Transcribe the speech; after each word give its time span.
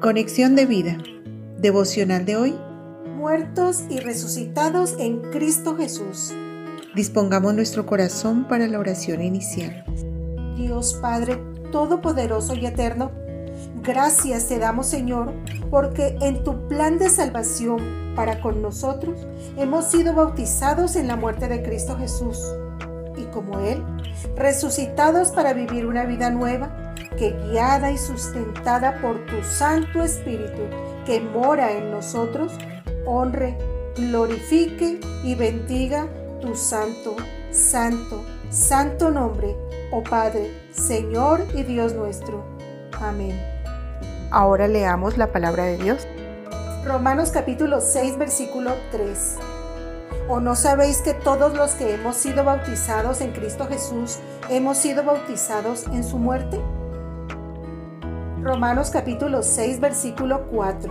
Conexión 0.00 0.56
de 0.56 0.64
vida. 0.64 0.96
Devocional 1.58 2.24
de 2.24 2.34
hoy. 2.34 2.58
Muertos 3.18 3.84
y 3.90 4.00
resucitados 4.00 4.94
en 4.98 5.20
Cristo 5.30 5.76
Jesús. 5.76 6.32
Dispongamos 6.94 7.52
nuestro 7.52 7.84
corazón 7.84 8.48
para 8.48 8.66
la 8.66 8.78
oración 8.78 9.20
inicial. 9.20 9.84
Dios 10.56 10.98
Padre 11.02 11.36
Todopoderoso 11.70 12.54
y 12.54 12.64
Eterno, 12.64 13.10
gracias 13.82 14.48
te 14.48 14.58
damos 14.58 14.86
Señor, 14.86 15.34
porque 15.70 16.16
en 16.22 16.44
tu 16.44 16.66
plan 16.66 16.96
de 16.96 17.10
salvación 17.10 18.14
para 18.16 18.40
con 18.40 18.62
nosotros 18.62 19.26
hemos 19.58 19.84
sido 19.84 20.14
bautizados 20.14 20.96
en 20.96 21.08
la 21.08 21.16
muerte 21.16 21.46
de 21.46 21.62
Cristo 21.62 21.98
Jesús 21.98 22.42
y 23.18 23.24
como 23.24 23.60
Él, 23.60 23.84
resucitados 24.34 25.30
para 25.30 25.52
vivir 25.52 25.84
una 25.84 26.06
vida 26.06 26.30
nueva 26.30 26.79
que 27.16 27.32
guiada 27.32 27.90
y 27.90 27.98
sustentada 27.98 29.00
por 29.00 29.24
tu 29.26 29.42
Santo 29.42 30.02
Espíritu 30.02 30.62
que 31.04 31.20
mora 31.20 31.72
en 31.72 31.90
nosotros, 31.90 32.52
honre, 33.06 33.56
glorifique 33.96 35.00
y 35.24 35.34
bendiga 35.34 36.06
tu 36.40 36.54
santo, 36.54 37.16
santo, 37.50 38.24
santo 38.50 39.10
nombre, 39.10 39.56
oh 39.90 40.02
Padre, 40.02 40.50
Señor 40.72 41.44
y 41.54 41.62
Dios 41.62 41.94
nuestro. 41.94 42.44
Amén. 43.00 43.38
Ahora 44.30 44.68
leamos 44.68 45.18
la 45.18 45.32
palabra 45.32 45.64
de 45.64 45.78
Dios. 45.78 46.06
Romanos 46.84 47.30
capítulo 47.30 47.80
6 47.80 48.16
versículo 48.18 48.74
3. 48.92 49.36
¿O 50.28 50.38
no 50.38 50.54
sabéis 50.54 51.02
que 51.02 51.12
todos 51.12 51.54
los 51.54 51.72
que 51.72 51.94
hemos 51.94 52.16
sido 52.16 52.44
bautizados 52.44 53.20
en 53.20 53.32
Cristo 53.32 53.66
Jesús 53.66 54.18
hemos 54.48 54.78
sido 54.78 55.02
bautizados 55.02 55.86
en 55.88 56.04
su 56.04 56.18
muerte? 56.18 56.60
Romanos 58.42 58.88
capítulo 58.88 59.42
6 59.42 59.80
versículo 59.80 60.46
4. 60.50 60.90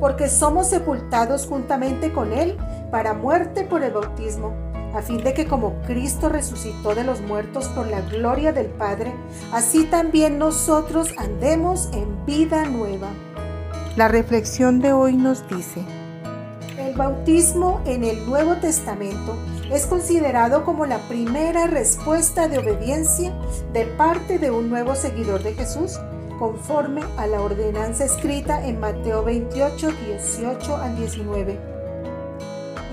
Porque 0.00 0.28
somos 0.28 0.68
sepultados 0.68 1.46
juntamente 1.46 2.12
con 2.12 2.32
Él 2.32 2.56
para 2.90 3.14
muerte 3.14 3.64
por 3.64 3.84
el 3.84 3.92
bautismo, 3.92 4.52
a 4.92 5.00
fin 5.00 5.22
de 5.22 5.32
que 5.32 5.46
como 5.46 5.74
Cristo 5.86 6.28
resucitó 6.28 6.96
de 6.96 7.04
los 7.04 7.20
muertos 7.20 7.68
por 7.68 7.86
la 7.86 8.00
gloria 8.00 8.52
del 8.52 8.66
Padre, 8.66 9.12
así 9.52 9.84
también 9.84 10.38
nosotros 10.38 11.14
andemos 11.18 11.88
en 11.92 12.26
vida 12.26 12.64
nueva. 12.64 13.08
La 13.96 14.08
reflexión 14.08 14.80
de 14.80 14.92
hoy 14.92 15.16
nos 15.16 15.46
dice, 15.48 15.84
el 16.78 16.96
bautismo 16.96 17.80
en 17.84 18.02
el 18.02 18.26
Nuevo 18.26 18.56
Testamento 18.56 19.36
es 19.70 19.86
considerado 19.86 20.64
como 20.64 20.84
la 20.84 20.98
primera 21.06 21.68
respuesta 21.68 22.48
de 22.48 22.58
obediencia 22.58 23.32
de 23.72 23.84
parte 23.84 24.40
de 24.40 24.50
un 24.50 24.68
nuevo 24.68 24.96
seguidor 24.96 25.44
de 25.44 25.54
Jesús, 25.54 26.00
conforme 26.40 27.02
a 27.18 27.26
la 27.26 27.42
ordenanza 27.42 28.06
escrita 28.06 28.66
en 28.66 28.80
Mateo 28.80 29.22
28, 29.22 29.90
18 30.06 30.76
al 30.76 30.96
19. 30.96 31.58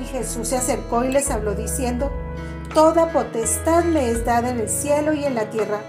Y 0.02 0.06
Jesús 0.06 0.50
se 0.50 0.58
acercó 0.58 1.06
y 1.06 1.14
les 1.14 1.31
habló 1.31 1.56
diciendo, 1.56 2.12
Toda 2.73 3.14
potestad 3.14 3.86
me 3.86 4.09
es 4.09 4.25
dada 4.25 4.50
en 4.50 4.59
el 4.59 4.70
cielo 4.70 5.14
y 5.14 5.23
en 5.23 5.34
la 5.34 5.50
tierra. 5.50 5.80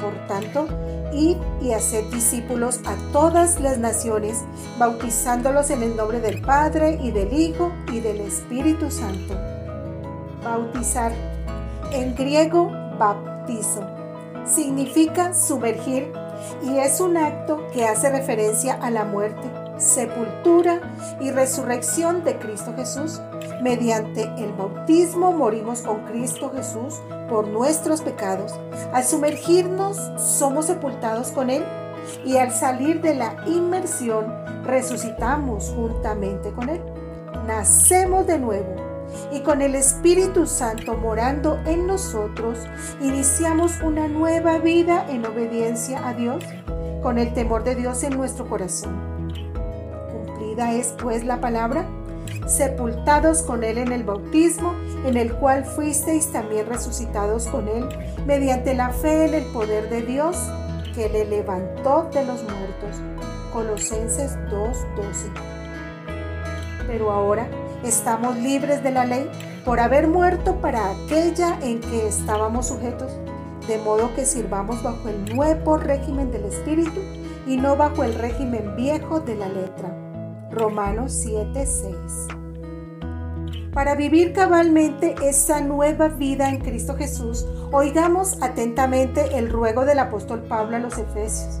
Por 0.00 0.26
tanto, 0.26 0.66
id 1.12 1.36
y 1.62 1.72
haced 1.72 2.04
discípulos 2.12 2.80
a 2.84 2.96
todas 3.12 3.60
las 3.60 3.78
naciones, 3.78 4.42
bautizándolos 4.76 5.70
en 5.70 5.84
el 5.84 5.96
nombre 5.96 6.18
del 6.18 6.42
Padre 6.42 6.98
y 7.00 7.12
del 7.12 7.32
Hijo 7.32 7.70
y 7.92 8.00
del 8.00 8.22
Espíritu 8.22 8.90
Santo. 8.90 9.34
Bautizar. 10.42 11.12
En 11.92 12.16
griego, 12.16 12.72
baptizo. 12.98 13.86
Significa 14.44 15.32
sumergir 15.32 16.23
y 16.62 16.78
es 16.78 17.00
un 17.00 17.16
acto 17.16 17.66
que 17.72 17.86
hace 17.86 18.10
referencia 18.10 18.74
a 18.74 18.90
la 18.90 19.04
muerte, 19.04 19.50
sepultura 19.78 20.80
y 21.20 21.30
resurrección 21.30 22.24
de 22.24 22.38
Cristo 22.38 22.72
Jesús. 22.76 23.20
Mediante 23.62 24.22
el 24.38 24.52
bautismo 24.52 25.32
morimos 25.32 25.82
con 25.82 26.04
Cristo 26.04 26.52
Jesús 26.54 27.00
por 27.28 27.48
nuestros 27.48 28.02
pecados. 28.02 28.54
Al 28.92 29.04
sumergirnos 29.04 29.96
somos 30.20 30.66
sepultados 30.66 31.30
con 31.30 31.50
Él 31.50 31.64
y 32.24 32.36
al 32.36 32.52
salir 32.52 33.00
de 33.00 33.14
la 33.14 33.36
inmersión 33.46 34.26
resucitamos 34.64 35.72
juntamente 35.74 36.52
con 36.52 36.68
Él. 36.68 36.82
Nacemos 37.46 38.26
de 38.26 38.38
nuevo 38.38 38.93
y 39.32 39.40
con 39.40 39.62
el 39.62 39.74
Espíritu 39.74 40.46
Santo 40.46 40.94
morando 40.94 41.58
en 41.66 41.86
nosotros, 41.86 42.58
iniciamos 43.00 43.80
una 43.82 44.08
nueva 44.08 44.58
vida 44.58 45.06
en 45.08 45.24
obediencia 45.26 46.06
a 46.06 46.14
Dios, 46.14 46.44
con 47.02 47.18
el 47.18 47.34
temor 47.34 47.64
de 47.64 47.74
Dios 47.74 48.02
en 48.02 48.16
nuestro 48.16 48.48
corazón. 48.48 49.32
Cumplida 50.10 50.72
es 50.72 50.94
pues 50.98 51.24
la 51.24 51.40
palabra, 51.40 51.86
sepultados 52.46 53.42
con 53.42 53.64
Él 53.64 53.78
en 53.78 53.92
el 53.92 54.04
bautismo, 54.04 54.74
en 55.04 55.16
el 55.16 55.34
cual 55.34 55.64
fuisteis 55.64 56.30
también 56.32 56.66
resucitados 56.66 57.46
con 57.46 57.68
Él, 57.68 57.88
mediante 58.26 58.74
la 58.74 58.90
fe 58.90 59.26
en 59.26 59.34
el 59.34 59.44
poder 59.52 59.90
de 59.90 60.02
Dios 60.02 60.36
que 60.94 61.08
le 61.08 61.24
levantó 61.24 62.08
de 62.12 62.24
los 62.24 62.42
muertos. 62.42 63.00
Colosenses 63.52 64.36
2:12. 64.50 65.30
Pero 66.86 67.10
ahora, 67.10 67.48
estamos 67.84 68.36
libres 68.36 68.82
de 68.82 68.90
la 68.90 69.04
ley 69.04 69.30
por 69.64 69.80
haber 69.80 70.08
muerto 70.08 70.56
para 70.60 70.90
aquella 70.90 71.58
en 71.62 71.80
que 71.80 72.08
estábamos 72.08 72.68
sujetos, 72.68 73.12
de 73.68 73.78
modo 73.78 74.14
que 74.14 74.24
sirvamos 74.24 74.82
bajo 74.82 75.08
el 75.08 75.34
nuevo 75.34 75.76
régimen 75.76 76.30
del 76.30 76.44
Espíritu 76.44 77.00
y 77.46 77.56
no 77.56 77.76
bajo 77.76 78.04
el 78.04 78.14
régimen 78.14 78.76
viejo 78.76 79.20
de 79.20 79.36
la 79.36 79.48
letra. 79.48 79.94
Romanos 80.50 81.12
7:6. 81.12 82.28
Para 83.72 83.96
vivir 83.96 84.32
cabalmente 84.32 85.16
esa 85.22 85.60
nueva 85.60 86.08
vida 86.08 86.48
en 86.48 86.60
Cristo 86.60 86.94
Jesús, 86.94 87.44
oigamos 87.72 88.40
atentamente 88.40 89.36
el 89.36 89.50
ruego 89.50 89.84
del 89.84 89.98
apóstol 89.98 90.42
Pablo 90.42 90.76
a 90.76 90.78
los 90.78 90.96
Efesios. 90.96 91.60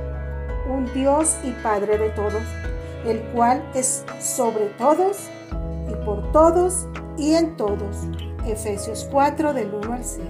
un 0.71 0.91
Dios 0.93 1.35
y 1.43 1.51
Padre 1.63 1.97
de 1.97 2.09
todos, 2.09 2.43
el 3.05 3.21
cual 3.33 3.63
es 3.75 4.05
sobre 4.19 4.65
todos 4.77 5.29
y 5.89 5.95
por 6.05 6.31
todos 6.31 6.85
y 7.17 7.33
en 7.33 7.57
todos. 7.57 7.97
Efesios 8.47 9.07
4 9.11 9.53
del 9.53 9.73
1 9.73 9.93
al 9.93 10.03
6. 10.03 10.23